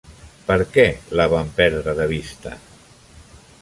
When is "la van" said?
1.21-1.53